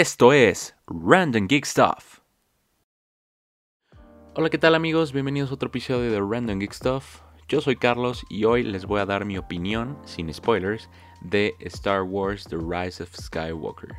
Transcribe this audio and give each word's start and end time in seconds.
Esto 0.00 0.32
es 0.32 0.74
Random 0.86 1.46
Geek 1.46 1.66
Stuff. 1.66 2.20
Hola, 4.34 4.48
¿qué 4.48 4.56
tal 4.56 4.74
amigos? 4.74 5.12
Bienvenidos 5.12 5.50
a 5.50 5.54
otro 5.56 5.68
episodio 5.68 6.10
de 6.10 6.20
Random 6.20 6.58
Geek 6.58 6.72
Stuff. 6.72 7.20
Yo 7.48 7.60
soy 7.60 7.76
Carlos 7.76 8.24
y 8.30 8.44
hoy 8.44 8.62
les 8.62 8.86
voy 8.86 9.00
a 9.00 9.04
dar 9.04 9.26
mi 9.26 9.36
opinión, 9.36 9.98
sin 10.06 10.32
spoilers, 10.32 10.88
de 11.20 11.54
Star 11.60 12.04
Wars 12.04 12.44
The 12.44 12.56
Rise 12.56 13.02
of 13.02 13.14
Skywalker. 13.14 13.94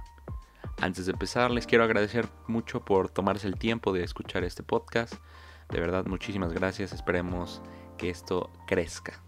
Antes 0.81 1.05
de 1.05 1.11
empezar, 1.11 1.51
les 1.51 1.67
quiero 1.67 1.83
agradecer 1.83 2.27
mucho 2.47 2.83
por 2.83 3.09
tomarse 3.09 3.47
el 3.47 3.59
tiempo 3.59 3.93
de 3.93 4.03
escuchar 4.03 4.43
este 4.43 4.63
podcast. 4.63 5.13
De 5.69 5.79
verdad, 5.79 6.07
muchísimas 6.07 6.51
gracias. 6.51 6.93
Esperemos 6.93 7.61
que 7.99 8.09
esto 8.09 8.49
crezca. 8.65 9.21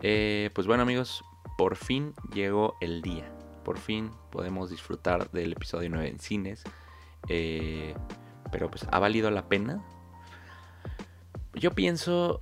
Eh, 0.00 0.50
pues 0.54 0.68
bueno 0.68 0.84
amigos, 0.84 1.24
por 1.56 1.74
fin 1.74 2.14
llegó 2.32 2.76
el 2.80 3.02
día. 3.02 3.34
Por 3.68 3.76
fin 3.76 4.12
podemos 4.30 4.70
disfrutar 4.70 5.30
del 5.30 5.52
episodio 5.52 5.90
9 5.90 6.08
en 6.08 6.18
cines. 6.20 6.64
Eh, 7.28 7.94
pero 8.50 8.70
pues 8.70 8.86
ha 8.90 8.98
valido 8.98 9.30
la 9.30 9.46
pena. 9.46 9.84
Yo 11.52 11.72
pienso 11.72 12.40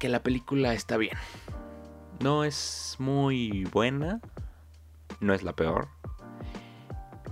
que 0.00 0.08
la 0.08 0.22
película 0.22 0.72
está 0.72 0.96
bien. 0.96 1.18
No 2.20 2.42
es 2.42 2.96
muy 2.98 3.64
buena. 3.64 4.22
No 5.20 5.34
es 5.34 5.42
la 5.42 5.54
peor. 5.54 5.88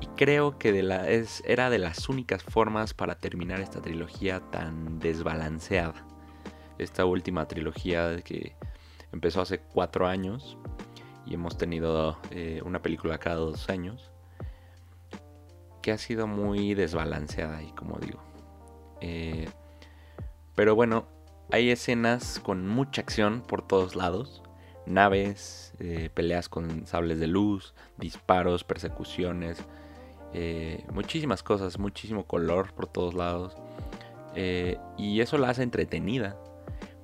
Y 0.03 0.07
creo 0.19 0.59
que 0.59 0.73
de 0.73 0.83
la, 0.83 1.09
es, 1.09 1.43
era 1.47 1.71
de 1.71 1.79
las 1.79 2.11
únicas 2.11 2.43
formas 2.43 2.93
para 2.93 3.15
terminar 3.15 3.61
esta 3.61 3.81
trilogía 3.81 4.41
tan 4.51 4.99
desbalanceada. 4.99 6.07
Esta 6.77 7.07
última 7.07 7.49
trilogía 7.49 8.21
que 8.21 8.55
empezó 9.13 9.41
hace 9.41 9.61
cuatro 9.61 10.07
años 10.07 10.59
y 11.27 11.35
hemos 11.35 11.57
tenido 11.57 12.19
eh, 12.31 12.61
una 12.65 12.83
película 12.83 13.19
cada 13.19 13.37
dos 13.37 13.69
años 13.69 14.11
que 15.83 15.93
ha 15.93 15.99
sido 15.99 16.27
muy 16.27 16.75
desbalanceada 16.75 17.63
y 17.63 17.71
como 17.73 17.99
digo. 17.99 18.23
Eh, 19.01 19.49
pero 20.55 20.75
bueno, 20.75 21.07
hay 21.51 21.71
escenas 21.71 22.41
con 22.41 22.67
mucha 22.67 23.03
acción 23.03 23.43
por 23.43 23.67
todos 23.67 23.95
lados. 23.95 24.43
Naves, 24.87 25.75
eh, 25.79 26.11
peleas 26.13 26.49
con 26.49 26.87
sables 26.87 27.21
de 27.21 27.27
luz, 27.27 27.75
disparos, 27.99 28.65
persecuciones, 28.65 29.63
muchísimas 30.93 31.45
cosas, 31.45 31.79
muchísimo 31.79 32.27
color 32.27 32.73
por 32.73 32.87
todos 32.89 33.15
lados. 33.15 33.57
y 34.97 35.21
eso 35.21 35.39
la 35.39 35.51
hace 35.51 35.63
entretenida. 35.63 36.37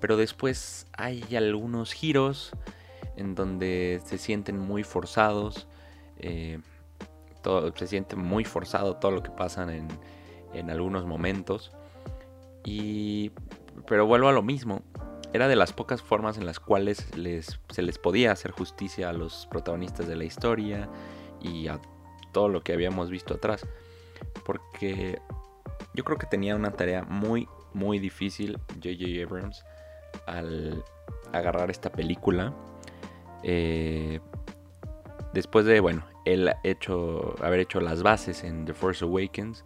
Pero 0.00 0.16
después 0.16 0.86
hay 0.96 1.36
algunos 1.36 1.92
giros 1.92 2.52
en 3.20 3.34
donde 3.34 4.00
se 4.04 4.18
sienten 4.18 4.58
muy 4.58 4.82
forzados. 4.82 5.68
Eh, 6.18 6.58
se 7.76 7.86
siente 7.86 8.16
muy 8.16 8.44
forzado 8.44 8.96
todo 8.96 9.12
lo 9.12 9.22
que 9.22 9.30
pasa 9.30 9.62
en, 9.74 9.88
en 10.52 10.70
algunos 10.70 11.06
momentos. 11.06 11.72
Y, 12.64 13.30
pero 13.86 14.06
vuelvo 14.06 14.28
a 14.28 14.32
lo 14.32 14.42
mismo. 14.42 14.82
Era 15.32 15.46
de 15.46 15.56
las 15.56 15.72
pocas 15.72 16.02
formas 16.02 16.38
en 16.38 16.46
las 16.46 16.58
cuales 16.58 17.16
les, 17.16 17.60
se 17.68 17.82
les 17.82 17.98
podía 17.98 18.32
hacer 18.32 18.50
justicia 18.50 19.10
a 19.10 19.12
los 19.12 19.46
protagonistas 19.46 20.08
de 20.08 20.16
la 20.16 20.24
historia 20.24 20.88
y 21.40 21.68
a 21.68 21.80
todo 22.32 22.48
lo 22.48 22.62
que 22.62 22.72
habíamos 22.72 23.10
visto 23.10 23.34
atrás. 23.34 23.66
Porque 24.44 25.20
yo 25.94 26.04
creo 26.04 26.18
que 26.18 26.26
tenía 26.26 26.56
una 26.56 26.72
tarea 26.72 27.04
muy, 27.04 27.48
muy 27.72 27.98
difícil 27.98 28.58
J.J. 28.82 29.24
Abrams 29.24 29.64
al 30.26 30.84
agarrar 31.32 31.70
esta 31.70 31.90
película. 31.90 32.52
Eh, 33.42 34.20
después 35.32 35.64
de, 35.64 35.80
bueno, 35.80 36.04
él 36.24 36.48
haber 36.48 37.60
hecho 37.60 37.80
las 37.80 38.02
bases 38.02 38.44
en 38.44 38.64
The 38.64 38.74
Force 38.74 39.04
Awakens, 39.04 39.64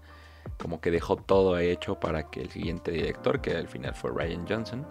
como 0.58 0.80
que 0.80 0.90
dejó 0.90 1.16
todo 1.16 1.58
hecho 1.58 1.98
para 1.98 2.30
que 2.30 2.42
el 2.42 2.50
siguiente 2.50 2.90
director, 2.90 3.40
que 3.40 3.56
al 3.56 3.68
final 3.68 3.94
fue 3.94 4.10
Ryan 4.10 4.46
Johnson, 4.48 4.86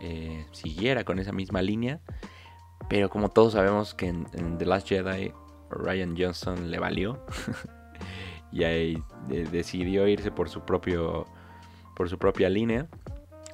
eh, 0.00 0.46
siguiera 0.52 1.04
con 1.04 1.18
esa 1.18 1.32
misma 1.32 1.62
línea. 1.62 2.00
Pero 2.88 3.08
como 3.08 3.30
todos 3.30 3.54
sabemos 3.54 3.94
que 3.94 4.08
en, 4.08 4.58
The 4.58 4.66
Last 4.66 4.88
Jedi 4.88 5.32
Ryan 5.70 6.14
Johnson 6.18 6.70
le 6.70 6.78
valió 6.78 7.24
y 8.52 8.64
ahí 8.64 9.02
decidió 9.26 10.06
irse 10.06 10.30
por 10.30 10.50
su 10.50 10.60
propio 10.60 11.24
por 11.96 12.10
su 12.10 12.18
propia 12.18 12.50
línea 12.50 12.88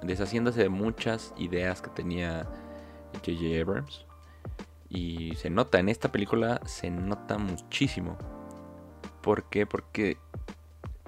deshaciéndose 0.02 0.62
de 0.62 0.68
muchas 0.68 1.34
ideas 1.36 1.82
que 1.82 1.90
tenía 1.90 2.44
J.J. 3.14 3.60
Abrams. 3.60 4.06
Y 4.90 5.36
se 5.36 5.48
nota, 5.50 5.78
en 5.78 5.88
esta 5.88 6.10
película 6.10 6.60
se 6.66 6.90
nota 6.90 7.38
muchísimo. 7.38 8.18
¿Por 9.22 9.44
qué? 9.44 9.64
Porque 9.64 10.18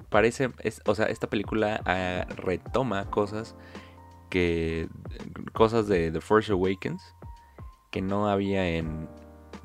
parece, 0.09 0.51
o 0.85 0.95
sea, 0.95 1.07
esta 1.07 1.27
película 1.27 1.81
ah, 1.85 2.25
retoma 2.35 3.09
cosas 3.09 3.55
que, 4.29 4.87
cosas 5.51 5.87
de 5.87 6.11
The 6.11 6.21
Force 6.21 6.51
Awakens 6.51 7.03
que 7.91 8.01
no 8.01 8.29
había 8.29 8.67
en 8.69 9.09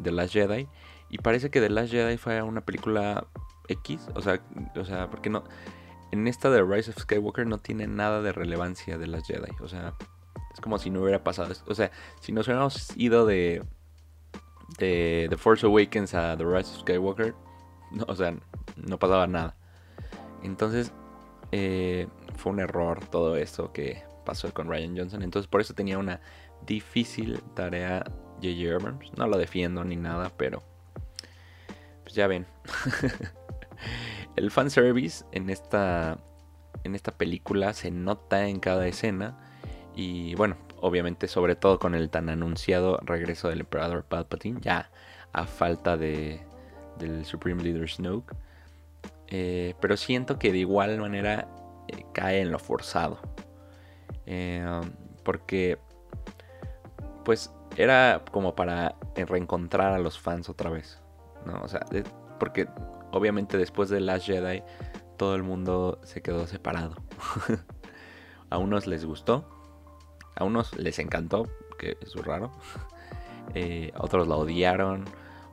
The 0.03 0.11
Last 0.11 0.33
Jedi. 0.33 0.69
Y 1.11 1.19
parece 1.19 1.51
que 1.51 1.61
The 1.61 1.71
Last 1.71 1.91
Jedi 1.91 2.17
fue 2.19 2.43
una 2.43 2.61
película 2.61 3.27
X, 3.69 4.09
o 4.15 4.21
sea, 4.21 4.43
o 4.75 4.85
sea, 4.85 5.09
porque 5.09 5.31
no, 5.31 5.45
en 6.11 6.27
esta 6.27 6.51
de 6.51 6.63
Rise 6.63 6.91
of 6.91 6.99
Skywalker 6.99 7.47
no 7.47 7.59
tiene 7.59 7.87
nada 7.87 8.21
de 8.21 8.33
relevancia 8.33 8.99
de 8.99 9.07
las 9.07 9.27
Jedi. 9.27 9.53
O 9.61 9.69
sea, 9.69 9.95
es 10.53 10.61
como 10.61 10.79
si 10.79 10.91
no 10.91 11.03
hubiera 11.03 11.23
pasado. 11.23 11.55
O 11.67 11.75
sea, 11.75 11.91
si 12.21 12.33
nos 12.33 12.47
hubiéramos 12.47 12.97
ido 12.97 13.27
de, 13.27 13.63
de 14.79 15.27
The 15.31 15.37
Force 15.37 15.67
Awakens 15.67 16.15
a 16.15 16.37
The 16.37 16.45
Rise 16.45 16.75
of 16.75 16.81
Skywalker, 16.81 17.35
no, 17.93 18.05
o 18.07 18.15
sea, 18.15 18.37
no 18.77 18.99
pasaba 18.99 19.27
nada. 19.27 19.55
Entonces, 20.43 20.93
eh, 21.53 22.07
fue 22.37 22.53
un 22.53 22.61
error 22.61 23.05
todo 23.07 23.37
esto 23.37 23.73
que 23.73 24.03
pasó 24.25 24.53
con 24.53 24.69
Ryan 24.69 24.97
Johnson. 24.97 25.23
Entonces, 25.23 25.49
por 25.49 25.61
eso 25.61 25.75
tenía 25.75 25.99
una 25.99 26.21
difícil 26.67 27.41
tarea 27.55 28.05
J.J. 28.43 28.75
Abrams. 28.75 29.13
No 29.17 29.27
lo 29.27 29.39
defiendo 29.39 29.85
ni 29.85 29.97
nada, 29.97 30.31
pero 30.37 30.63
pues 32.03 32.15
ya 32.15 32.27
ven. 32.27 32.47
El 34.37 34.51
fanservice 34.51 35.25
en 35.33 35.51
esta, 35.51 36.19
en 36.85 36.95
esta 36.95 37.13
película 37.13 37.73
se 37.73 37.91
nota 37.91 38.47
en 38.49 38.61
cada 38.61 38.87
escena. 38.87 39.39
Y 39.95 40.35
bueno, 40.37 40.57
obviamente 40.81 41.29
sobre 41.29 41.57
todo 41.57 41.79
con 41.79 41.95
el 41.95 42.11
tan 42.11 42.29
anunciado 42.29 42.99
regreso 43.03 43.49
del 43.49 43.61
emperador 43.61 44.05
Palpatine, 44.05 44.61
ya 44.61 44.91
a 45.33 45.47
falta 45.47 45.97
de, 45.97 46.41
del 46.99 47.25
Supreme 47.25 47.63
Leader 47.63 47.89
Snoke. 47.89 48.35
Eh, 49.29 49.75
pero 49.81 49.97
siento 49.97 50.39
que 50.39 50.53
de 50.53 50.59
igual 50.59 50.99
manera 50.99 51.49
eh, 51.89 52.05
cae 52.13 52.41
en 52.41 52.51
lo 52.51 52.59
forzado. 52.59 53.19
Eh, 54.27 54.65
porque 55.23 55.79
pues 57.25 57.53
era 57.77 58.23
como 58.33 58.55
para 58.55 58.97
reencontrar 59.15 59.93
a 59.93 59.99
los 59.99 60.19
fans 60.19 60.49
otra 60.49 60.71
vez. 60.71 61.01
¿no? 61.45 61.63
O 61.63 61.69
sea, 61.69 61.85
porque 62.39 62.69
obviamente 63.13 63.59
después 63.59 63.89
de 63.89 64.01
Last 64.01 64.27
Jedi 64.27 64.63
todo 65.17 65.35
el 65.35 65.43
mundo 65.43 66.01
se 66.05 66.23
quedó 66.23 66.47
separado. 66.47 66.97
a 68.51 68.59
unos 68.59 68.87
les 68.87 69.05
gustó, 69.05 69.58
a 70.39 70.45
unos 70.45 70.77
les 70.77 70.99
encantó, 70.99 71.49
que 71.79 71.97
es 72.01 72.15
raro. 72.15 72.51
Eh, 73.55 73.93
otros 73.97 74.29
la 74.29 74.37
odiaron, 74.37 75.07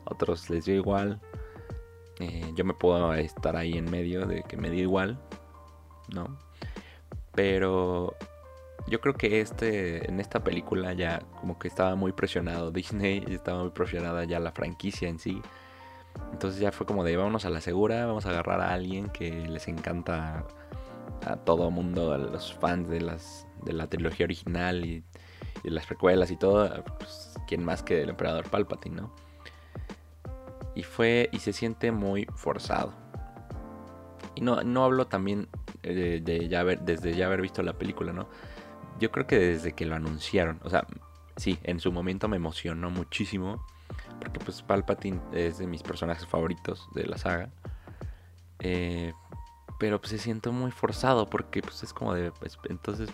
otros 0.04 0.50
les 0.50 0.66
dio 0.66 0.76
igual. 0.76 1.22
Eh, 2.20 2.52
yo 2.54 2.66
me 2.66 2.74
puedo 2.74 3.14
estar 3.14 3.56
ahí 3.56 3.78
en 3.78 3.90
medio 3.90 4.26
de 4.26 4.44
que 4.44 4.58
me 4.58 4.70
dio 4.70 4.82
igual, 4.82 5.18
¿no? 6.14 6.38
Pero 7.34 8.14
yo 8.88 9.02
creo 9.02 9.14
que 9.14 9.42
este, 9.42 10.10
en 10.10 10.20
esta 10.20 10.44
película 10.44 10.94
ya 10.94 11.22
como 11.40 11.58
que 11.58 11.68
estaba 11.68 11.96
muy 11.96 12.12
presionado 12.12 12.72
Disney, 12.74 13.24
estaba 13.30 13.62
muy 13.62 13.72
presionada 13.72 14.26
ya 14.26 14.40
la 14.40 14.52
franquicia 14.52 15.10
en 15.10 15.20
sí. 15.20 15.42
Entonces 16.32 16.60
ya 16.60 16.72
fue 16.72 16.86
como 16.86 17.04
de 17.04 17.18
vámonos 17.18 17.46
a 17.46 17.50
la 17.50 17.62
segura, 17.62 18.06
vamos 18.06 18.26
a 18.26 18.30
agarrar 18.30 18.62
a 18.62 18.74
alguien 18.74 19.10
que 19.10 19.32
les 19.48 19.68
encanta 19.68 20.46
a 21.26 21.36
todo 21.38 21.72
mundo, 21.72 22.14
a 22.14 22.18
los 22.18 22.54
fans 22.54 22.88
de 22.90 23.02
las 23.02 23.48
de 23.66 23.74
la 23.74 23.88
trilogía 23.88 24.26
original 24.26 24.86
y, 24.86 25.04
de 25.64 25.72
las 25.72 25.86
precuelas 25.86 26.32
y 26.32 26.38
todo, 26.38 26.84
pues, 27.00 27.34
quién 27.48 27.66
más 27.66 27.82
que 27.82 28.02
el 28.02 28.10
emperador 28.10 28.50
Palpatine, 28.50 28.98
¿no? 28.98 29.16
Y 30.76 30.84
fue 30.84 31.30
y 31.32 31.40
se 31.40 31.54
siente 31.54 31.92
muy 31.92 32.28
forzado. 32.36 32.94
Y 34.36 34.42
no, 34.42 34.62
no 34.64 34.84
hablo 34.84 35.08
también 35.08 35.48
de, 35.82 36.20
de 36.20 36.48
ya 36.48 36.60
haber, 36.60 36.82
desde 36.82 37.16
ya 37.16 37.26
haber 37.26 37.42
visto 37.42 37.64
la 37.64 37.74
película, 37.74 38.14
¿no? 38.14 38.28
Yo 39.00 39.12
creo 39.12 39.28
que 39.28 39.40
desde 39.40 39.74
que 39.74 39.86
lo 39.86 39.96
anunciaron, 39.96 40.60
o 40.64 40.70
sea, 40.70 40.86
sí, 41.38 41.60
en 41.64 41.80
su 41.80 41.92
momento 41.92 42.28
me 42.28 42.38
emocionó 42.38 42.90
muchísimo 42.90 43.66
porque 44.20 44.40
pues 44.40 44.62
Palpatine 44.62 45.20
es 45.34 45.58
de 45.58 45.68
mis 45.68 45.84
personajes 45.84 46.26
favoritos 46.26 46.88
de 46.94 47.06
la 47.06 47.18
saga. 47.18 47.50
Eh, 48.60 49.14
pero 49.78 50.00
pues 50.00 50.12
se 50.12 50.18
siente 50.18 50.50
muy 50.50 50.72
forzado 50.72 51.30
porque 51.30 51.62
pues 51.62 51.84
es 51.84 51.94
como 51.94 52.14
de... 52.14 52.32
Pues, 52.32 52.58
entonces, 52.70 53.10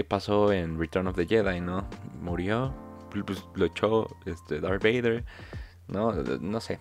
¿qué 0.00 0.04
pasó 0.04 0.50
en 0.50 0.78
Return 0.78 1.08
of 1.08 1.16
the 1.16 1.26
Jedi, 1.26 1.60
no? 1.60 1.86
Murió, 2.22 2.72
pues 3.10 3.44
lo 3.54 3.66
echó 3.66 4.06
este, 4.24 4.58
Darth 4.58 4.82
Vader, 4.82 5.26
¿no? 5.88 6.14
No 6.40 6.58
sé. 6.62 6.80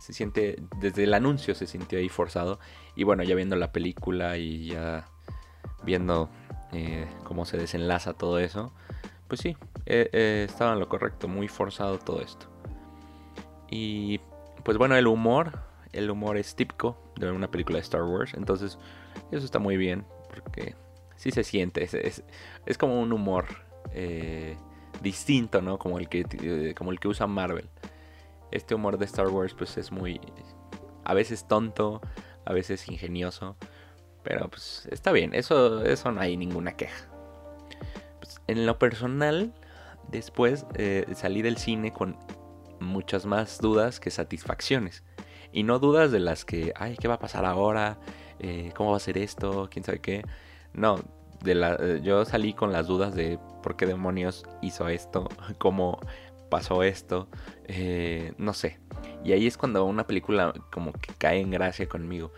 se 0.00 0.12
siente, 0.12 0.60
desde 0.80 1.04
el 1.04 1.14
anuncio 1.14 1.54
se 1.54 1.68
sintió 1.68 2.00
ahí 2.00 2.08
forzado. 2.08 2.58
Y 2.96 3.04
bueno, 3.04 3.22
ya 3.22 3.36
viendo 3.36 3.54
la 3.54 3.70
película 3.70 4.36
y 4.36 4.70
ya 4.70 5.06
viendo 5.84 6.28
eh, 6.72 7.06
cómo 7.22 7.44
se 7.44 7.56
desenlaza 7.56 8.14
todo 8.14 8.40
eso, 8.40 8.72
pues 9.28 9.42
sí, 9.42 9.56
eh, 9.84 10.10
eh, 10.12 10.46
estaba 10.48 10.72
en 10.72 10.80
lo 10.80 10.88
correcto, 10.88 11.28
muy 11.28 11.46
forzado 11.46 12.00
todo 12.00 12.20
esto. 12.20 12.48
Y 13.70 14.18
pues 14.64 14.76
bueno, 14.76 14.96
el 14.96 15.06
humor, 15.06 15.52
el 15.92 16.10
humor 16.10 16.36
es 16.36 16.56
típico 16.56 16.98
de 17.14 17.30
una 17.30 17.48
película 17.48 17.76
de 17.76 17.82
Star 17.82 18.02
Wars, 18.02 18.34
entonces 18.34 18.76
eso 19.30 19.44
está 19.44 19.60
muy 19.60 19.76
bien, 19.76 20.04
porque 20.34 20.74
sí 21.16 21.30
se 21.30 21.44
siente, 21.44 21.84
es, 21.84 22.22
es, 22.66 22.78
como 22.78 23.00
un 23.00 23.12
humor 23.12 23.46
distinto, 25.02 25.62
¿no? 25.62 25.78
Como 25.78 25.98
el, 25.98 26.08
que, 26.08 26.74
como 26.76 26.92
el 26.92 27.00
que 27.00 27.08
usa 27.08 27.26
Marvel. 27.26 27.68
Este 28.50 28.74
humor 28.74 28.98
de 28.98 29.04
Star 29.06 29.28
Wars 29.28 29.54
pues 29.54 29.76
es 29.76 29.90
muy, 29.90 30.20
a 31.04 31.14
veces 31.14 31.46
tonto, 31.48 32.00
a 32.44 32.52
veces 32.52 32.88
ingenioso, 32.88 33.56
pero 34.22 34.48
pues 34.48 34.88
está 34.90 35.12
bien, 35.12 35.34
eso, 35.34 35.84
eso 35.84 36.10
no 36.12 36.20
hay 36.20 36.36
ninguna 36.36 36.76
queja. 36.76 37.08
Pues, 38.18 38.40
en 38.46 38.66
lo 38.66 38.78
personal, 38.78 39.52
después 40.08 40.66
eh, 40.74 41.06
salí 41.14 41.42
del 41.42 41.58
cine 41.58 41.92
con 41.92 42.16
muchas 42.80 43.26
más 43.26 43.58
dudas 43.58 44.00
que 44.00 44.10
satisfacciones. 44.10 45.04
Y 45.52 45.62
no 45.62 45.78
dudas 45.78 46.10
de 46.12 46.20
las 46.20 46.44
que, 46.44 46.72
ay, 46.76 46.96
¿qué 46.96 47.08
va 47.08 47.14
a 47.14 47.18
pasar 47.18 47.44
ahora? 47.44 47.98
Eh, 48.40 48.72
¿Cómo 48.76 48.90
va 48.90 48.96
a 48.96 49.00
ser 49.00 49.16
esto? 49.16 49.68
¿Quién 49.70 49.84
sabe 49.84 50.00
qué? 50.00 50.22
No, 50.76 51.00
de 51.42 51.54
la, 51.54 51.76
eh, 51.80 52.00
yo 52.02 52.24
salí 52.24 52.52
con 52.52 52.72
las 52.72 52.86
dudas 52.86 53.14
de 53.14 53.38
por 53.62 53.76
qué 53.76 53.86
demonios 53.86 54.44
hizo 54.62 54.88
esto, 54.88 55.28
cómo 55.58 55.98
pasó 56.50 56.82
esto, 56.84 57.28
no 58.38 58.52
sé. 58.52 58.78
Y 59.24 59.32
ahí 59.32 59.48
es 59.48 59.56
cuando 59.56 59.84
una 59.84 60.06
película 60.06 60.54
como 60.70 60.92
que 60.92 61.12
cae 61.18 61.40
en 61.40 61.50
gracia 61.50 61.88
conmigo. 61.88 62.30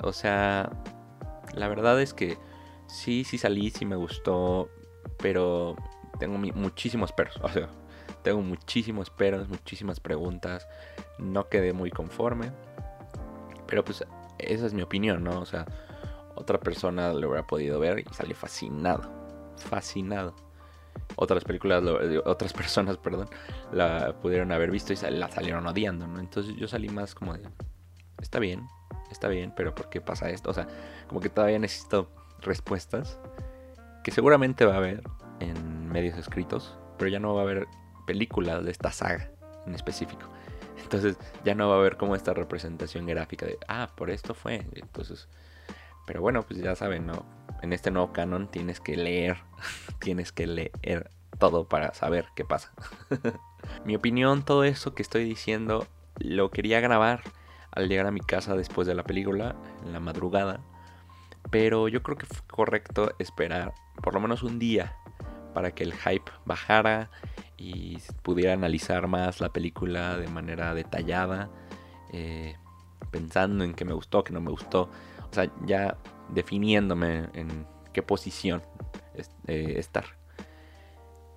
O 0.00 0.12
sea, 0.12 0.70
la 1.54 1.68
verdad 1.68 2.00
es 2.00 2.14
que 2.14 2.38
sí, 2.86 3.24
sí 3.24 3.38
salí, 3.38 3.70
sí 3.70 3.84
me 3.84 3.96
gustó, 3.96 4.68
pero 5.18 5.76
tengo 6.18 6.38
muchísimos 6.38 7.12
peros. 7.12 7.38
O 7.42 7.48
sea, 7.48 7.68
tengo 8.22 8.40
muchísimos 8.40 9.10
peros, 9.10 9.48
muchísimas 9.48 10.00
preguntas. 10.00 10.68
No 11.18 11.48
quedé 11.48 11.72
muy 11.72 11.90
conforme. 11.90 12.50
Pero 13.66 13.84
pues 13.84 14.04
esa 14.38 14.66
es 14.66 14.74
mi 14.74 14.82
opinión, 14.82 15.24
¿no? 15.24 15.40
O 15.40 15.46
sea, 15.46 15.66
otra 16.34 16.58
persona 16.58 17.12
lo 17.12 17.28
hubiera 17.28 17.46
podido 17.46 17.78
ver 17.78 18.00
y 18.00 18.14
salió 18.14 18.34
fascinado. 18.34 19.10
Fascinado. 19.56 20.34
Otras 21.16 21.44
películas, 21.44 21.82
otras 22.24 22.52
personas, 22.54 22.96
perdón, 22.98 23.28
la 23.72 24.14
pudieron 24.20 24.52
haber 24.52 24.70
visto 24.70 24.92
y 24.92 24.96
la 25.10 25.30
salieron 25.30 25.66
odiando, 25.66 26.06
¿no? 26.06 26.20
Entonces 26.20 26.54
yo 26.56 26.68
salí 26.68 26.88
más 26.88 27.14
como 27.14 27.34
de, 27.34 27.48
está 28.20 28.38
bien, 28.38 28.66
está 29.10 29.28
bien, 29.28 29.52
pero 29.56 29.74
¿por 29.74 29.88
qué 29.88 30.00
pasa 30.00 30.30
esto? 30.30 30.50
O 30.50 30.54
sea, 30.54 30.68
como 31.08 31.20
que 31.20 31.28
todavía 31.28 31.58
necesito 31.58 32.08
respuestas 32.40 33.18
que 34.02 34.10
seguramente 34.10 34.64
va 34.64 34.74
a 34.74 34.78
haber 34.78 35.02
en 35.40 35.88
medios 35.88 36.18
escritos, 36.18 36.76
pero 36.98 37.10
ya 37.10 37.18
no 37.18 37.34
va 37.34 37.40
a 37.40 37.44
haber 37.44 37.66
películas 38.06 38.64
de 38.64 38.70
esta 38.70 38.92
saga 38.92 39.30
en 39.66 39.74
específico. 39.74 40.28
Entonces 40.82 41.16
ya 41.44 41.54
no 41.54 41.68
va 41.68 41.76
a 41.76 41.78
haber 41.78 41.96
como 41.96 42.14
esta 42.14 42.34
representación 42.34 43.06
gráfica 43.06 43.46
de, 43.46 43.58
ah, 43.68 43.90
por 43.96 44.10
esto 44.10 44.34
fue. 44.34 44.66
Entonces, 44.74 45.28
pero 46.06 46.20
bueno, 46.20 46.42
pues 46.42 46.60
ya 46.60 46.74
saben, 46.74 47.06
¿no? 47.06 47.24
En 47.62 47.72
este 47.72 47.90
nuevo 47.90 48.12
canon 48.12 48.48
tienes 48.50 48.80
que 48.80 48.96
leer, 48.96 49.38
tienes 50.00 50.32
que 50.32 50.46
leer 50.46 51.10
todo 51.38 51.68
para 51.68 51.94
saber 51.94 52.26
qué 52.34 52.44
pasa. 52.44 52.72
Mi 53.84 53.96
opinión, 53.96 54.44
todo 54.44 54.64
eso 54.64 54.94
que 54.94 55.02
estoy 55.02 55.24
diciendo, 55.24 55.86
lo 56.18 56.50
quería 56.50 56.80
grabar 56.80 57.22
al 57.70 57.88
llegar 57.88 58.06
a 58.06 58.12
mi 58.12 58.20
casa 58.20 58.54
después 58.54 58.86
de 58.86 58.94
la 58.94 59.02
película, 59.02 59.56
en 59.84 59.92
la 59.92 60.00
madrugada. 60.00 60.60
Pero 61.50 61.88
yo 61.88 62.02
creo 62.02 62.16
que 62.16 62.26
fue 62.26 62.46
correcto 62.46 63.14
esperar 63.18 63.74
por 64.02 64.14
lo 64.14 64.20
menos 64.20 64.42
un 64.42 64.58
día 64.58 64.96
para 65.54 65.72
que 65.72 65.84
el 65.84 65.94
hype 65.94 66.30
bajara 66.44 67.10
y 67.56 67.98
pudiera 68.22 68.52
analizar 68.52 69.06
más 69.06 69.40
la 69.40 69.50
película 69.50 70.16
de 70.16 70.28
manera 70.28 70.74
detallada, 70.74 71.50
eh, 72.12 72.56
pensando 73.10 73.64
en 73.64 73.74
qué 73.74 73.84
me 73.84 73.92
gustó, 73.92 74.24
qué 74.24 74.32
no 74.32 74.40
me 74.40 74.50
gustó. 74.50 74.90
Sea, 75.34 75.50
ya 75.66 75.96
definiéndome 76.30 77.28
en 77.34 77.66
qué 77.92 78.02
posición 78.02 78.62
eh, 79.46 79.74
estar. 79.76 80.04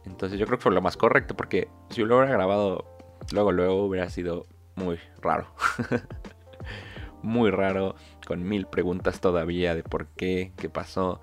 Entonces 0.06 0.40
yo 0.40 0.46
creo 0.46 0.58
que 0.58 0.64
fue 0.64 0.72
lo 0.72 0.82
más 0.82 0.98
correcto 0.98 1.36
porque 1.36 1.68
si 1.90 2.04
lo 2.04 2.18
hubiera 2.18 2.32
grabado 2.32 2.86
luego, 3.32 3.52
luego 3.52 3.86
hubiera 3.86 4.10
sido 4.10 4.46
muy 4.76 5.00
raro. 5.22 5.48
muy 7.22 7.52
raro, 7.52 7.96
con 8.26 8.48
mil 8.48 8.68
preguntas 8.68 9.20
todavía 9.20 9.76
de 9.76 9.84
por 9.84 10.08
qué, 10.08 10.54
qué 10.56 10.70
pasó, 10.70 11.20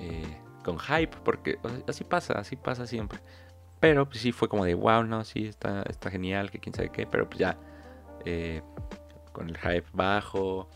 eh, 0.00 0.36
con 0.64 0.78
hype, 0.78 1.16
porque 1.24 1.58
así 1.86 2.04
pasa, 2.04 2.34
así 2.34 2.56
pasa 2.56 2.86
siempre. 2.86 3.20
Pero 3.80 4.06
pues 4.06 4.20
sí 4.20 4.32
fue 4.32 4.48
como 4.48 4.64
de, 4.64 4.74
wow, 4.74 5.04
no, 5.04 5.24
sí, 5.24 5.46
está, 5.46 5.82
está 5.82 6.10
genial, 6.10 6.50
que 6.50 6.58
quién 6.58 6.74
sabe 6.74 6.90
qué, 6.90 7.06
pero 7.06 7.28
pues 7.28 7.38
ya, 7.38 7.56
eh, 8.24 8.62
con 9.32 9.48
el 9.48 9.56
hype 9.56 9.86
bajo, 9.92 10.68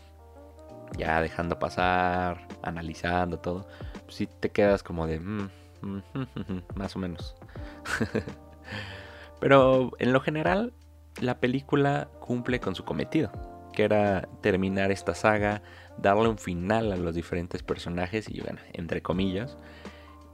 ya 0.97 1.21
dejando 1.21 1.59
pasar, 1.59 2.47
analizando 2.61 3.39
todo, 3.39 3.67
pues 4.03 4.15
sí 4.15 4.27
te 4.27 4.49
quedas 4.49 4.83
como 4.83 5.07
de, 5.07 5.19
mm, 5.19 5.49
mm, 5.81 6.01
mm, 6.13 6.61
más 6.75 6.95
o 6.95 6.99
menos. 6.99 7.35
pero 9.39 9.91
en 9.99 10.13
lo 10.13 10.19
general, 10.19 10.73
la 11.21 11.39
película 11.39 12.09
cumple 12.19 12.59
con 12.59 12.75
su 12.75 12.83
cometido 12.85 13.31
que 13.73 13.83
era 13.83 14.29
terminar 14.41 14.91
esta 14.91 15.13
saga, 15.13 15.61
darle 15.97 16.29
un 16.29 16.37
final 16.37 16.93
a 16.93 16.95
los 16.95 17.13
diferentes 17.13 17.61
personajes 17.63 18.29
y 18.29 18.39
bueno, 18.39 18.59
entre 18.71 19.01
comillas, 19.01 19.57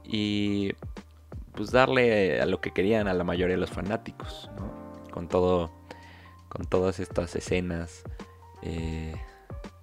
y 0.04 0.72
pues 1.52 1.72
darle 1.72 2.40
a 2.40 2.46
lo 2.46 2.60
que 2.60 2.70
querían 2.70 3.08
a 3.08 3.14
la 3.14 3.24
mayoría 3.24 3.56
de 3.56 3.60
los 3.60 3.70
fanáticos. 3.70 4.48
Con 5.10 5.26
todo, 5.26 5.72
con 6.48 6.66
todas 6.66 7.00
estas 7.00 7.34
escenas, 7.34 8.04
eh, 8.62 9.16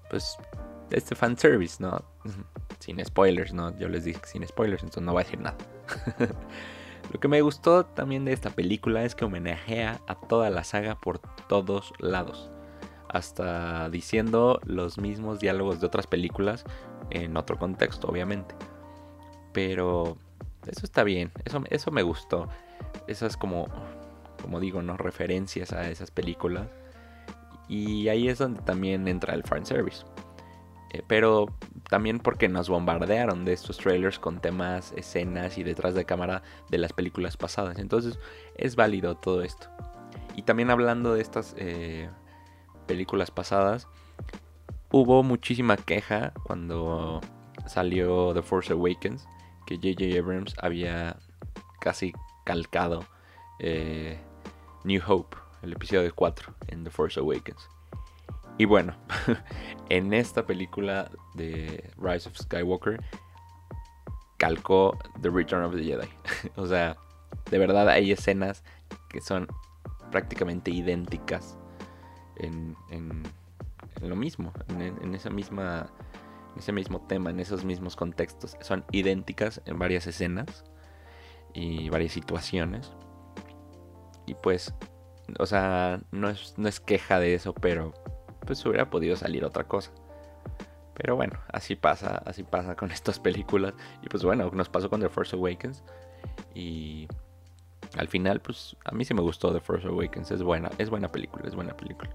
pues 0.09 0.37
este 0.91 1.15
fanservice, 1.15 1.81
¿no? 1.81 2.03
Sin 2.79 3.03
spoilers, 3.03 3.53
¿no? 3.53 3.77
Yo 3.77 3.89
les 3.89 4.05
dije 4.05 4.19
sin 4.25 4.47
spoilers, 4.47 4.83
entonces 4.83 5.03
no 5.03 5.13
voy 5.13 5.21
a 5.21 5.23
decir 5.25 5.39
nada. 5.39 5.57
Lo 7.13 7.19
que 7.19 7.27
me 7.27 7.41
gustó 7.41 7.85
también 7.85 8.25
de 8.25 8.33
esta 8.33 8.49
película 8.49 9.03
es 9.03 9.15
que 9.15 9.25
homenajea 9.25 10.01
a 10.07 10.15
toda 10.15 10.49
la 10.49 10.63
saga 10.63 10.99
por 10.99 11.19
todos 11.47 11.93
lados 11.99 12.51
hasta 13.09 13.89
diciendo 13.89 14.59
los 14.65 14.97
mismos 14.97 15.39
diálogos 15.39 15.79
de 15.79 15.87
otras 15.87 16.07
películas 16.07 16.65
en 17.09 17.37
otro 17.37 17.57
contexto, 17.57 18.07
obviamente. 18.07 18.55
Pero 19.53 20.17
eso 20.67 20.81
está 20.83 21.03
bien, 21.03 21.31
eso, 21.45 21.63
eso 21.69 21.91
me 21.91 22.03
gustó. 22.03 22.49
Esas 23.07 23.37
como, 23.37 23.67
como 24.41 24.59
digo, 24.59 24.81
¿no? 24.81 24.97
Referencias 24.97 25.71
a 25.71 25.89
esas 25.89 26.11
películas. 26.11 26.67
Y 27.67 28.07
ahí 28.07 28.29
es 28.29 28.37
donde 28.37 28.61
también 28.61 29.07
entra 29.07 29.33
el 29.33 29.43
fanservice. 29.43 30.05
Eh, 30.91 31.03
pero 31.07 31.47
también 31.89 32.19
porque 32.19 32.47
nos 32.47 32.69
bombardearon 32.69 33.45
de 33.45 33.53
estos 33.53 33.77
trailers 33.77 34.19
con 34.19 34.39
temas, 34.39 34.93
escenas 34.95 35.57
y 35.57 35.63
detrás 35.63 35.93
de 35.95 36.05
cámara 36.05 36.43
de 36.69 36.77
las 36.77 36.93
películas 36.93 37.37
pasadas. 37.37 37.77
Entonces 37.79 38.19
es 38.55 38.75
válido 38.75 39.15
todo 39.15 39.41
esto. 39.41 39.67
Y 40.35 40.43
también 40.43 40.69
hablando 40.69 41.13
de 41.13 41.21
estas 41.21 41.55
eh, 41.57 42.09
películas 42.85 43.31
pasadas, 43.31 43.87
hubo 44.91 45.23
muchísima 45.23 45.77
queja 45.77 46.33
cuando 46.43 47.21
salió 47.65 48.33
The 48.33 48.41
Force 48.41 48.71
Awakens, 48.71 49.27
que 49.65 49.75
J.J. 49.75 50.19
Abrams 50.19 50.55
había 50.61 51.17
casi 51.81 52.13
calcado 52.45 53.03
eh, 53.59 54.19
New 54.83 55.01
Hope, 55.05 55.37
el 55.63 55.73
episodio 55.73 56.13
4 56.15 56.53
en 56.67 56.83
The 56.83 56.91
Force 56.91 57.19
Awakens. 57.19 57.67
Y 58.57 58.65
bueno, 58.65 58.95
en 59.89 60.13
esta 60.13 60.45
película 60.45 61.11
de 61.35 61.91
Rise 61.97 62.29
of 62.29 62.37
Skywalker 62.37 63.03
calcó 64.37 64.97
The 65.21 65.29
Return 65.29 65.63
of 65.63 65.75
the 65.75 65.83
Jedi. 65.83 66.09
o 66.55 66.65
sea, 66.65 66.97
de 67.51 67.57
verdad 67.59 67.87
hay 67.89 68.11
escenas 68.11 68.63
que 69.09 69.21
son 69.21 69.47
prácticamente 70.11 70.71
idénticas 70.71 71.57
en, 72.37 72.75
lo 74.01 74.15
mismo, 74.15 74.53
en, 74.69 75.15
esa 75.15 75.29
misma, 75.29 75.89
ese 76.55 76.71
mismo 76.71 77.01
tema, 77.01 77.29
en 77.29 77.39
esos 77.39 77.63
mismos 77.63 77.95
contextos. 77.95 78.55
Son 78.61 78.85
idénticas 78.91 79.61
en 79.65 79.77
varias 79.77 80.07
escenas 80.07 80.63
y 81.53 81.89
varias 81.89 82.13
situaciones. 82.13 82.91
Y 84.25 84.35
pues, 84.35 84.73
o 85.39 85.45
sea, 85.45 85.99
no 86.11 86.29
es, 86.29 86.53
no 86.57 86.67
es 86.67 86.79
queja 86.79 87.19
de 87.19 87.33
eso, 87.33 87.53
pero 87.53 87.93
pues 88.47 88.65
hubiera 88.65 88.89
podido 88.89 89.15
salir 89.15 89.45
otra 89.45 89.65
cosa. 89.65 89.91
Pero 90.95 91.15
bueno, 91.15 91.39
así 91.53 91.75
pasa, 91.75 92.23
así 92.25 92.41
pasa 92.41 92.75
con 92.75 92.91
estas 92.99 93.19
películas. 93.19 93.75
Y 94.01 94.07
pues 94.07 94.23
bueno, 94.23 94.49
nos 94.51 94.69
pasó 94.69 94.89
con 94.89 95.01
The 95.01 95.09
Force 95.09 95.35
Awakens. 95.35 95.83
Y 96.55 97.07
al 97.95 98.07
final, 98.07 98.41
pues 98.41 98.75
a 98.85 98.91
mí 98.91 99.05
sí 99.05 99.13
me 99.13 99.21
gustó 99.21 99.53
The 99.53 99.59
Force 99.59 99.87
Awakens. 99.87 100.31
Es 100.31 100.41
buena, 100.41 100.71
es 100.79 100.89
buena 100.89 101.09
película, 101.09 101.45
es 101.47 101.53
buena 101.53 101.77
película. 101.77 102.09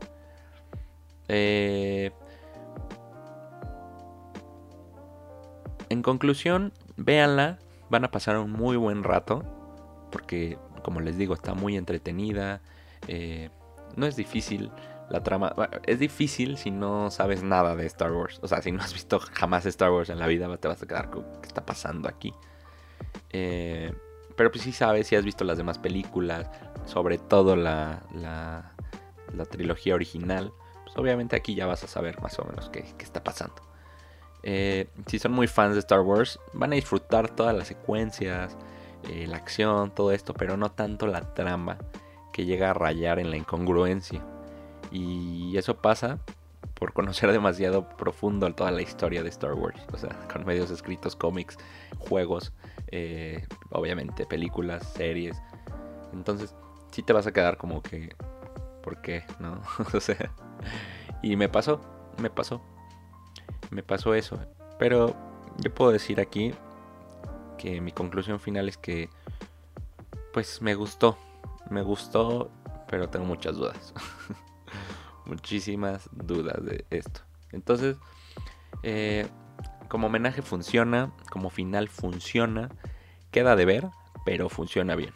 Eh, 1.29 2.11
en 5.89 6.03
conclusión, 6.03 6.73
véanla, 6.97 7.59
van 7.89 8.05
a 8.05 8.11
pasar 8.11 8.39
un 8.39 8.51
muy 8.51 8.77
buen 8.77 9.05
rato, 9.05 9.45
porque 10.11 10.59
como 10.83 11.01
les 11.01 11.17
digo, 11.17 11.35
está 11.35 11.55
muy 11.55 11.77
entretenida, 11.77 12.61
eh, 13.07 13.51
no 13.97 14.07
es 14.07 14.17
difícil. 14.17 14.71
La 15.11 15.23
trama 15.23 15.55
es 15.87 15.99
difícil 15.99 16.57
si 16.57 16.71
no 16.71 17.11
sabes 17.11 17.43
nada 17.43 17.77
de 17.77 17.87
Star 17.87 18.13
Wars. 18.13 18.39
O 18.43 18.49
sea, 18.49 18.63
si 18.63 18.73
no 18.73 18.83
has 18.83 18.93
visto 18.93 19.21
jamás 19.21 19.67
Star 19.67 19.91
Wars 19.91 20.09
en 20.09 20.19
la 20.19 20.27
vida, 20.27 20.57
te 20.57 20.69
vas 20.69 20.83
a 20.83 20.87
quedar 20.87 21.11
con 21.11 21.25
qué 21.41 21.49
está 21.49 21.67
pasando 21.67 22.09
aquí. 22.09 22.33
Eh, 23.31 23.93
pero 24.37 24.51
pues 24.51 24.65
sí 24.65 24.73
sabes, 24.73 25.07
si 25.07 25.17
has 25.17 25.25
visto 25.25 25.45
las 25.45 25.59
demás 25.59 25.79
películas, 25.79 26.49
sobre 26.87 27.19
todo 27.19 27.57
la, 27.57 28.03
la, 28.15 29.45
trilogía 29.51 29.95
original, 29.95 30.53
pues 30.85 30.97
obviamente 30.97 31.37
aquí 31.37 31.55
ya 31.55 31.67
vas 31.67 31.85
a 31.85 31.89
saber 31.89 32.21
más 32.23 32.39
o 32.39 32.45
menos 32.45 32.71
qué, 32.71 32.85
está 32.99 33.23
pasando. 33.23 33.57
Eh, 34.43 34.89
si 35.07 35.19
son 35.19 35.33
muy 35.33 35.47
fans 35.47 35.75
de 35.75 35.81
Star 35.81 36.01
Wars, 36.01 36.41
van 36.53 36.73
a 36.73 36.77
disfrutar 36.77 37.31
todas 37.31 37.55
las 37.55 37.69
secuencias, 37.69 38.57
eh, 39.09 39.27
la 39.27 39.37
acción, 39.37 39.95
todo 39.95 40.13
esto, 40.13 40.35
pero 40.35 40.57
no 40.57 40.71
tanto 40.71 41.07
la 41.07 41.35
trama 41.35 41.79
que 42.33 42.45
llega 42.45 42.71
a 42.71 42.75
rayar 42.75 43.19
en 43.19 43.31
la 43.31 43.37
incongruencia. 43.37 44.25
Y 44.93 45.57
eso 45.57 45.79
pasa 45.79 46.19
por 46.75 46.93
conocer 46.93 47.33
demasiado 47.33 47.89
profundo 47.89 48.53
toda 48.55 48.71
la 48.71 48.83
historia 48.83 49.23
de 49.23 49.29
Star 49.31 49.55
Wars. 49.55 49.81
O 49.93 49.97
sea, 49.97 50.11
con 50.33 50.45
medios 50.45 50.71
escritos, 50.71 51.17
cómics, 51.17 51.57
juegos, 51.99 52.53
eh, 52.89 53.47
obviamente 53.71 54.27
películas, 54.27 54.93
series. 54.93 55.41
Entonces, 56.13 56.55
sí 56.91 57.03
te 57.03 57.13
vas 57.13 57.27
a 57.27 57.33
quedar 57.33 57.57
como 57.57 57.83
que, 57.83 58.15
¿por 58.83 59.01
qué? 59.01 59.25
¿No? 59.41 59.61
o 59.95 60.01
sea, 60.01 60.31
y 61.23 61.37
me 61.37 61.49
pasó, 61.49 61.81
me 62.21 62.31
pasó, 62.31 62.61
me 63.71 63.83
pasó 63.83 64.15
eso. 64.15 64.39
Pero 64.79 65.15
yo 65.59 65.75
puedo 65.75 65.93
decir 65.93 66.21
aquí 66.21 66.53
que 67.59 67.81
mi 67.81 67.93
conclusión 67.93 68.41
final 68.41 68.69
es 68.69 68.77
que, 68.77 69.09
pues 70.33 70.61
me 70.61 70.75
gustó, 70.75 71.17
me 71.71 71.83
gustó, 71.83 72.51
pero 72.89 73.09
tengo 73.09 73.25
muchas 73.25 73.57
dudas. 73.57 73.95
Muchísimas 75.26 76.09
dudas 76.12 76.64
de 76.64 76.85
esto. 76.91 77.21
Entonces, 77.52 77.97
eh, 78.83 79.26
como 79.88 80.07
homenaje 80.07 80.43
funciona, 80.43 81.12
como 81.31 81.50
final 81.50 81.88
funciona, 81.88 82.71
queda 83.31 83.57
de 83.57 83.64
ver, 83.64 83.91
pero 84.25 84.49
funciona 84.49 84.97
bien. 84.97 85.12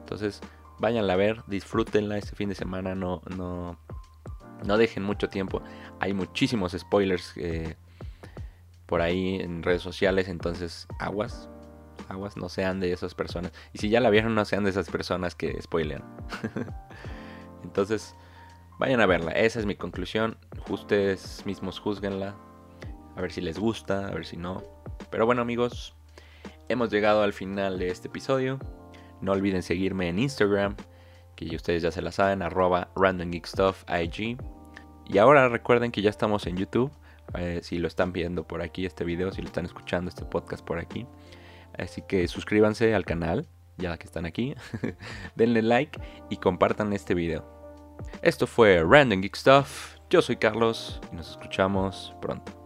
Entonces, 0.00 0.40
váyanla 0.78 1.14
a 1.14 1.16
ver, 1.16 1.42
disfrútenla 1.46 2.18
este 2.18 2.36
fin 2.36 2.48
de 2.48 2.54
semana, 2.54 2.94
no, 2.94 3.22
no, 3.34 3.78
no 4.64 4.76
dejen 4.76 5.02
mucho 5.02 5.28
tiempo. 5.28 5.62
Hay 6.00 6.12
muchísimos 6.12 6.72
spoilers 6.72 7.32
eh, 7.36 7.76
por 8.86 9.00
ahí 9.00 9.36
en 9.36 9.62
redes 9.62 9.82
sociales, 9.82 10.28
entonces 10.28 10.86
aguas, 10.98 11.48
aguas, 12.08 12.36
no 12.36 12.48
sean 12.48 12.80
de 12.80 12.92
esas 12.92 13.14
personas. 13.14 13.52
Y 13.72 13.78
si 13.78 13.88
ya 13.88 14.00
la 14.00 14.10
vieron, 14.10 14.34
no 14.34 14.44
sean 14.44 14.64
de 14.64 14.70
esas 14.70 14.90
personas 14.90 15.34
que 15.34 15.60
spoilean. 15.60 16.04
entonces, 17.64 18.14
vayan 18.78 19.00
a 19.00 19.06
verla, 19.06 19.32
esa 19.32 19.58
es 19.58 19.66
mi 19.66 19.74
conclusión. 19.74 20.36
Ustedes 20.68 21.44
mismos 21.44 21.80
juzguenla, 21.80 22.36
a 23.16 23.20
ver 23.20 23.32
si 23.32 23.40
les 23.40 23.58
gusta, 23.58 24.06
a 24.06 24.10
ver 24.12 24.24
si 24.24 24.36
no. 24.36 24.62
Pero 25.10 25.26
bueno 25.26 25.42
amigos, 25.42 25.94
hemos 26.68 26.90
llegado 26.90 27.22
al 27.22 27.32
final 27.32 27.78
de 27.78 27.88
este 27.88 28.08
episodio. 28.08 28.58
No 29.20 29.32
olviden 29.32 29.62
seguirme 29.62 30.08
en 30.08 30.18
Instagram, 30.18 30.76
que 31.34 31.54
ustedes 31.56 31.82
ya 31.82 31.90
se 31.90 32.02
la 32.02 32.12
saben, 32.12 32.42
arroba 32.42 32.90
randomgeekstuffig. 32.94 34.38
Y 35.06 35.18
ahora 35.18 35.48
recuerden 35.48 35.90
que 35.90 36.02
ya 36.02 36.10
estamos 36.10 36.46
en 36.46 36.56
YouTube. 36.56 36.92
Eh, 37.34 37.60
si 37.62 37.78
lo 37.78 37.88
están 37.88 38.12
viendo 38.12 38.46
por 38.46 38.62
aquí 38.62 38.86
este 38.86 39.04
video, 39.04 39.32
si 39.32 39.42
lo 39.42 39.48
están 39.48 39.66
escuchando 39.66 40.08
este 40.08 40.24
podcast 40.24 40.64
por 40.64 40.78
aquí. 40.78 41.06
Así 41.76 42.02
que 42.02 42.26
suscríbanse 42.28 42.94
al 42.94 43.04
canal, 43.04 43.48
ya 43.76 43.96
que 43.98 44.06
están 44.06 44.26
aquí. 44.26 44.54
Denle 45.34 45.62
like 45.62 46.00
y 46.30 46.36
compartan 46.36 46.92
este 46.92 47.14
video. 47.14 47.57
Esto 48.22 48.46
fue 48.46 48.82
Random 48.86 49.20
Geek 49.20 49.36
Stuff. 49.36 49.96
Yo 50.10 50.22
soy 50.22 50.36
Carlos 50.36 51.00
y 51.12 51.16
nos 51.16 51.30
escuchamos 51.30 52.14
pronto. 52.20 52.57